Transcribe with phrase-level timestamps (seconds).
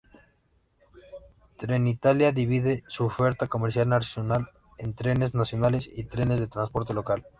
[1.57, 7.23] Trenitalia divide su oferta comercial nacional en "trenes nacionales" y "trenes de transporte local".